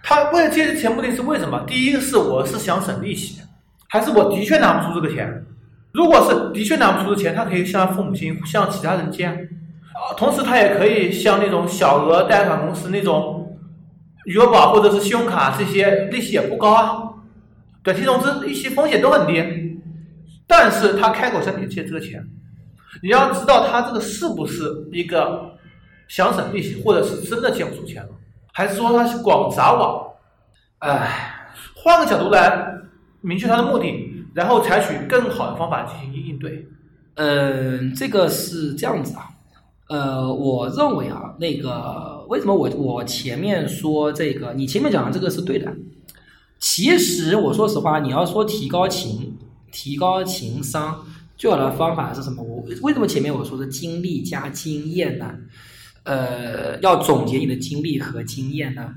[0.03, 1.63] 他为了借这钱目的是为什么？
[1.65, 3.39] 第一个是我是想省利息，
[3.87, 5.45] 还是我的确拿不出这个钱？
[5.93, 13.38] 如果是的确拿不出的钱，他可以向父母亲、向其他人借，啊，同时他也可以向那种小额贷款公司那种
[14.29, 17.13] 余额宝或者是信用卡这些利息也不高啊，
[17.81, 19.81] 短期融资利息风险都很低，
[20.45, 22.23] 但是他开口向你借这个钱，
[23.01, 25.57] 你要知道他这个是不是一个
[26.07, 28.03] 想省利息，或者是真的借不出钱。
[28.03, 28.09] 了，
[28.53, 30.07] 还是说他是广撒网？
[30.77, 32.67] 哎，换个角度来
[33.21, 36.67] 明确他的目的，然后采取更好的方法进行应对。
[37.15, 39.29] 嗯，这个是这样子啊，
[39.89, 45.75] 呃，我认为啊，那个为什么我我前面说这个，你前面讲的这个是对的。
[46.59, 49.35] 其实我说实话，你要说提高情
[49.71, 51.03] 提高情商，
[51.35, 52.43] 最好的方法是什么？
[52.43, 55.33] 我为什么前面我说的经历加经验呢？
[56.03, 58.93] 呃，要总结你的经历和经验呢？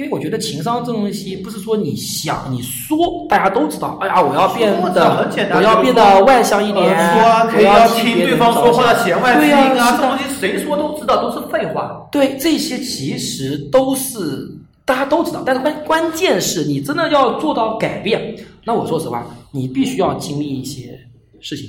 [0.00, 2.96] 因为我觉得情商这东西不是说你想你说
[3.28, 12.08] 大家都知道，哎呀，我要变说得我要变得外向一点，我要要听对方说话的弦外之对音啊，呀这东西谁说都知道，都是废话。
[12.10, 14.50] 对，这些其实都是
[14.86, 18.34] 大家都知道，但是关关键是你真的要做到改变。
[18.64, 20.98] 那我说实话，你必须要经历一些
[21.42, 21.68] 事情。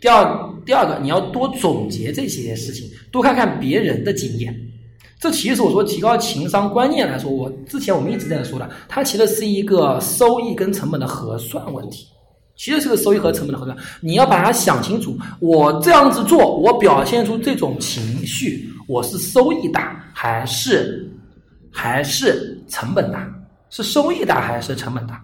[0.00, 4.54] 第二，第二个，你要多总结这些事情，多看看别人的经验。
[5.24, 12.06] 这其实我说提高情商观念来说，我之前我们一直在说的，它其实是一个收益跟成本的核算问题。
[12.56, 15.16] 其实是个收益和成本的核算，你要把它想清楚。
[15.40, 21.10] 我这样子做，我表现出这种情绪，我是收益大还是
[21.72, 23.26] 还是成本大？
[23.70, 25.18] 是收益大还是成本大？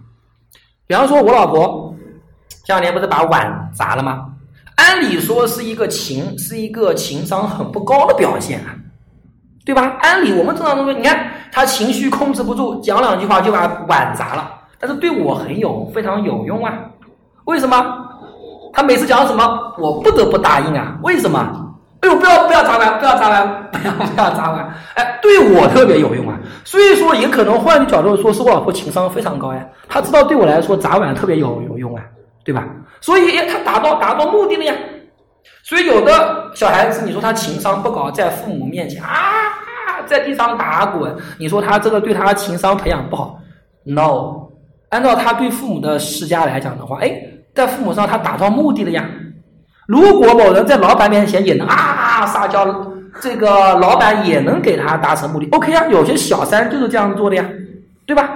[0.87, 1.95] 比方说，我老婆
[2.65, 4.25] 前两年不是把碗砸了吗？
[4.77, 8.75] 按理说是一个情是一个情商很不高的表现啊，
[9.65, 9.97] 对吧？
[10.01, 16.73] 按理我们正常都说，你看他情绪控制不住，讲两句话就把碗砸了，但是对我很有非常有用啊。
[17.45, 18.07] 为什么？
[18.73, 20.97] 他每次讲什么，我不得不答应啊？
[21.03, 21.39] 为什么？
[22.01, 26.35] 哎呦，不要不要砸碗，不要砸碗，不要不要砸碗，哎，对我特别有用啊。
[26.63, 32.01] 所以说，也可能换个角度说，是我老婆情商非常高呀，她知道对我来说砸碗特别有有用啊，
[32.43, 32.65] 对吧？
[33.01, 34.73] 所以，哎，她达到达到目的了呀。
[35.63, 39.09] 所以，有的小孩子，你说他情商不高，在父母面前啊，
[40.05, 43.39] 在地上打滚，你说他这个对他情商培养不好
[43.83, 44.47] ？No，
[44.89, 47.11] 按照他对父母的施加来讲的话，哎，
[47.55, 49.05] 在父母上他达到目的了呀。
[49.87, 52.65] 如果某人在老板面前也能啊撒娇，
[53.21, 57.45] 这个老板也能给他达成目的，OK 啊，有些小三就是这样做的呀，
[58.05, 58.29] 对吧？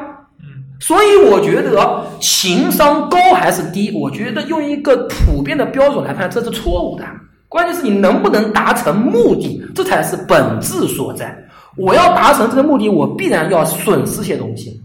[0.79, 7.05] 所以我觉得情商高还是低，我觉得用一个普遍的标准来判，这是错误的。
[7.47, 11.37] 关键是你能不能达成目的，这才是本质所在。
[11.77, 14.81] 我要达成这个目的，我必然要损失些东西。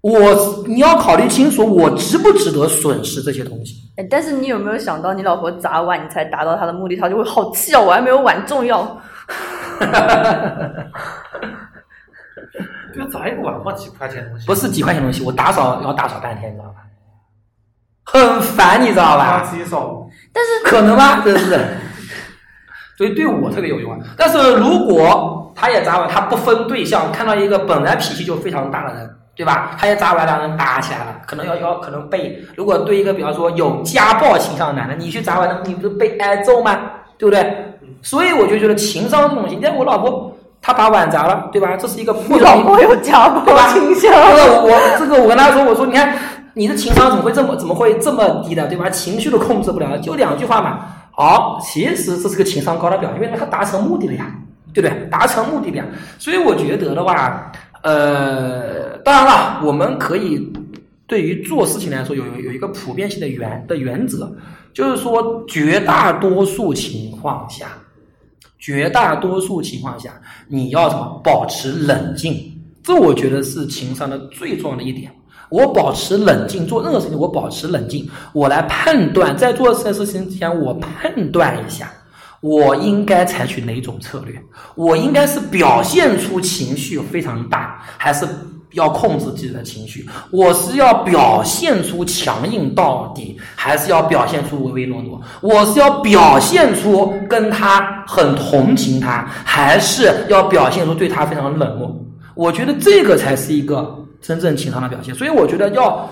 [0.00, 3.76] 我你要考虑清楚，我值不值得损失这些东西。
[3.96, 9.00] 哎，但是你有没有想到，你老婆砸碗，你才达到她的目的，她就会好气啊，我还没有碗重要。
[12.94, 14.46] 就砸一个碗嘛，几块钱的东西。
[14.46, 16.76] 不是几块钱东西，我打扫要打扫半天，你知道吧？
[18.04, 19.40] 很烦，你知道吧？
[19.42, 20.06] 自己扫。
[20.32, 21.22] 但是可能吗？
[21.24, 21.66] 真是。
[22.96, 23.98] 所以对我特别有用啊。
[24.16, 29.76] 但是如果他也砸碗，他不分对象，看到一个本来脾气就非常大的人，对吧？
[29.78, 32.42] 他也砸碗，两人打起来了，可能要要可能被。
[32.56, 36.78] 如果对一个比方说有家暴倾向的男的，你去砸碗，那你不是被挨揍吗？
[37.18, 37.56] 对不对？
[38.02, 40.31] 所以我就觉得情商这种东西，你看我老婆
[40.62, 41.76] 她把碗砸了，对吧？
[41.76, 43.44] 这是一个不你老婆有家暴？
[43.72, 46.16] 倾向，这个我这个我跟他说，我说你看
[46.54, 48.88] 你的情商怎么会这么怎么会这么低的，对吧？
[48.88, 50.86] 情绪都控制不了，就两句话嘛。
[51.10, 54.30] 好，其实这是个情商高的表现，因为他达成目的了呀，
[54.72, 55.06] 对不对？
[55.10, 55.84] 达成目的了呀。
[56.16, 57.50] 所以我觉得的话，
[57.82, 60.52] 呃，当然了，我们可以
[61.08, 64.32] 对于做事情来说有有有一个普遍性的原的原则，
[64.72, 67.66] 就是说绝大多数情况下。
[68.62, 70.12] 绝大多数情况下，
[70.46, 71.20] 你要什么？
[71.24, 75.12] 保持冷静，这我觉得是情商的最重要的一点。
[75.50, 81.90] 我保持冷静，做任何事情我保持冷静，我来判断，在做这件事情之前，我判断一下，
[82.40, 84.40] 我应该采取哪种策略？
[84.76, 88.24] 我应该是表现出情绪非常大，还是
[88.72, 90.06] 要控制自己的情绪？
[90.30, 95.20] 我是要表现出强硬到底，还是要表现出唯唯诺诺？
[95.40, 101.94] 我是要表现出跟他很同情他，还是要表现出对他非常冷漠？
[102.34, 105.14] 我觉得这个才是一个真正情商的表现。
[105.14, 106.08] 所以我觉得要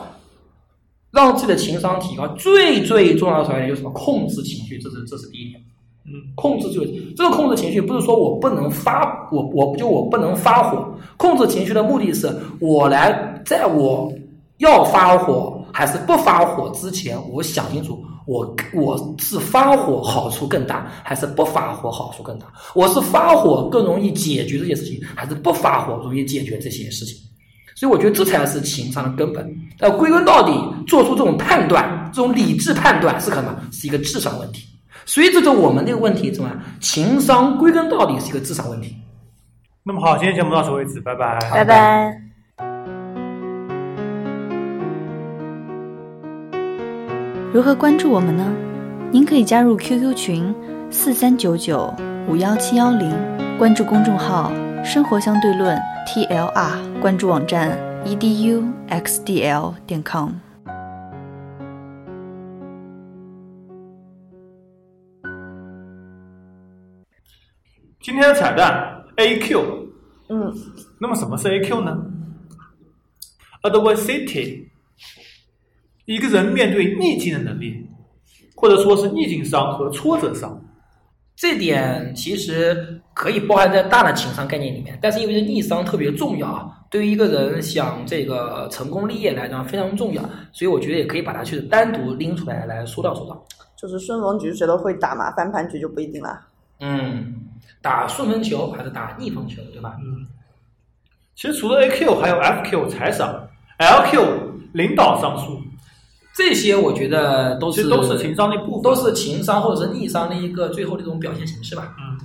[1.10, 3.90] 让自己的情商提高，最最重要的条件就是什么？
[3.92, 5.60] 控制情绪，这是这是第一点。
[6.34, 6.84] 控制就
[7.16, 10.92] 这个控制情绪，不是说我不能发，我我就我不能发火。
[11.16, 14.12] 控制情绪的目的是我来在我
[14.58, 22.46] 要发火还是不发火之前，我想清楚，我我是发火好处更大，还是不发火好处更大？
[22.74, 27.16] 我是发火更容易解决这些事情，还是不发火容易解决这些事情？
[27.76, 29.50] 所以我觉得这才是情商的根本。
[29.78, 30.52] 呃，归根到底，
[30.86, 33.56] 做出这种判断，这种理智判断是什么？
[33.72, 34.66] 是一个智商问题。
[35.12, 36.56] 随着我们这个问题怎么样？
[36.78, 38.94] 情商归根到底是一个智商问题。
[39.82, 42.22] 那么好，今天节目到此为止，拜拜，拜拜。
[47.52, 48.46] 如何关注我们呢？
[49.10, 50.54] 您可以加入 QQ 群
[50.92, 51.92] 四三九九
[52.28, 53.12] 五幺七幺零，
[53.58, 54.52] 关注公众号
[54.86, 60.34] “生活相对论 ”TLR，关注网站 eduxdl 点 com。
[68.02, 69.62] 今天的彩蛋 AQ，
[70.30, 70.54] 嗯，
[70.98, 72.02] 那么什么是 AQ 呢
[73.62, 74.68] ？Adversity，
[76.06, 77.86] 一个人面对逆境的能力，
[78.56, 80.64] 或者说是逆境商和挫折商。
[81.36, 90.22] 这点其实可以包含在大的情商概念里面，但是因为逆商特别重要啊，对于一个人想这个成功立业来讲非常重要，
[90.52, 93.44] 所以我觉得也可以把它去单独拎出来来说道说道。
[93.76, 96.46] 就是顺风局谁都会打嘛，翻盘局就不一定了。
[96.80, 97.34] 嗯，
[97.82, 99.96] 打顺风球还是打逆风球，对吧？
[100.00, 100.26] 嗯，
[101.34, 104.22] 其实除了 AQ，还有 FQ 财商，LQ
[104.72, 105.60] 领导商数，
[106.36, 108.82] 这些我觉得都是都是情商的一部分。
[108.82, 111.96] 都是情商或者是逆商的一个最后的一种表现形式吧。
[111.98, 112.18] 嗯，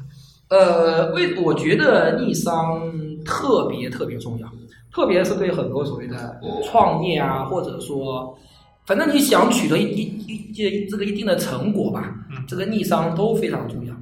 [0.49, 2.82] 呃，为我觉得逆商
[3.24, 4.47] 特别特别重要，
[4.91, 8.38] 特别是对很多所谓的创业啊，或者说，
[8.86, 13.95] 反正你想取得一一一这这个一定的成果吧，嗯这个逆商都非常重要。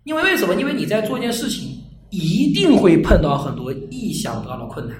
[0.00, 0.54] 嗯，因为为什么？
[0.54, 4.96] 因为你在做一件事情，一定会碰到很多意想不到的困难，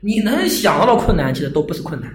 [0.00, 2.10] 你能想到的困难，其实都不是困难。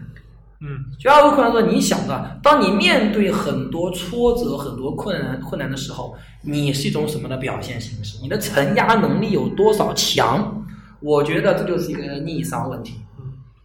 [0.62, 0.68] 嗯，
[1.00, 8.18] 绝大多数困难说，你想的，当你面对很多挫折、很多困难困难的时候，你是一种什么的表现形式？
[8.22, 10.66] 你的承压能力有多少强？
[11.00, 12.96] 我觉得这就是一个逆商问题。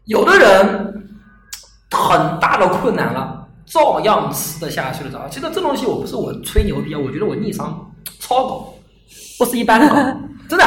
[0.05, 1.11] 有的人
[1.91, 5.29] 很大的困难了，照样吃得下去的着。
[5.29, 7.93] 其实这东西我不是我吹牛逼啊，我觉得我逆商
[8.27, 8.75] 超高，
[9.39, 9.97] 不是一般的高，
[10.49, 10.65] 真的。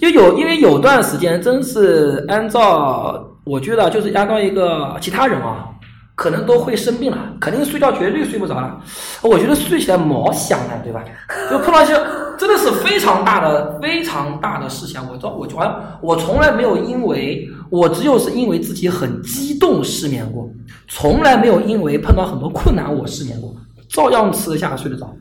[0.00, 5.68] 因为有因为有段时间真是按照我觉得就是按照一个其他人啊，
[6.16, 8.80] 可能都会生病了，肯定睡觉绝对睡不着了。
[9.22, 11.04] 我觉得睡起来毛香了，对吧？
[11.50, 11.94] 就碰到一些
[12.36, 20.48] 真的是非常大的、非常大的事情，我我我我从来没有因为我只有是因为自己很激动失眠过，
[20.88, 23.52] 从来没有因为碰到很多困难我失眠过，
[23.88, 25.12] 照样吃得下睡得着。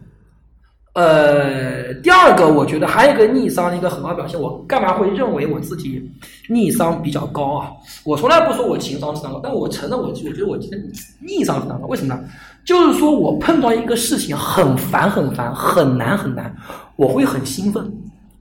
[0.98, 6.12] 呃，第二个，我觉得还有一个逆商的一个很好表现，我干嘛会认为我自己
[6.50, 7.70] 逆商比较高啊？
[8.04, 11.86] 我从来不说我情商非常高，但我承认我，我觉得我今天逆商非常高。
[11.86, 12.20] 为什么呢？
[12.66, 16.52] 就是说我碰到一个事情很烦很烦，很难很难，
[16.96, 17.84] 我会很兴奋。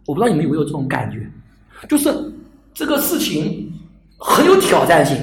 [0.07, 1.29] 我不知道你们有没有这种感觉，
[1.91, 2.11] 就是
[2.73, 3.71] 这个事情
[4.17, 5.15] 很有挑战性，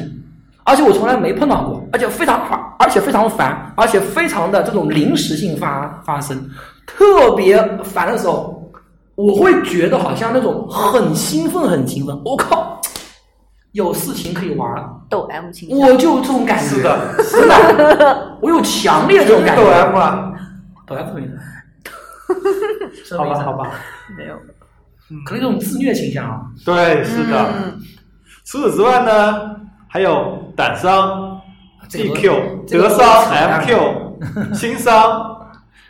[0.65, 2.39] 而且我从来没碰到过，而且非常
[2.77, 6.47] 而且非常烦，而且非常的这种临时性发发生。
[6.85, 8.71] 特别烦的时候，
[9.15, 12.19] 我会觉得好像那种很兴奋，很兴奋。
[12.23, 12.79] 我靠，
[13.71, 17.47] 有事情可以玩了，抖 M 倾向，我就这种感觉，是的，真
[17.97, 19.63] 的，我有强烈这种感觉。
[19.63, 20.33] 抖 M 啊，
[20.85, 21.27] 抖 M 什么意
[23.03, 23.71] 思，好吧，好吧，
[24.17, 24.35] 没有。
[25.25, 26.41] 可能这种自虐倾向啊。
[26.65, 27.49] 对，是的。
[27.55, 27.79] 嗯
[28.45, 29.55] 除此之外呢，
[29.87, 31.39] 还有胆商、
[31.87, 35.42] 这个 DQ、这个德商、MQ、新商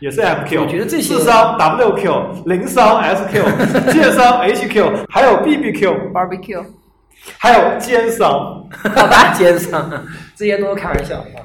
[0.04, 6.62] 也是 MQ，我觉得这些智商 WQ、零烧 SQ、剑 烧 HQ，还有 BBQ，barbecue，
[7.38, 8.30] 还有奸商。
[8.70, 9.90] 好吧， 奸商，
[10.36, 11.40] 这些都是开玩笑啊。